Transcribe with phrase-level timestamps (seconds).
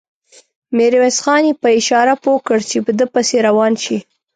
[0.75, 3.97] ميرويس خان يې په اشاره پوه کړ چې په ده پسې روان شي.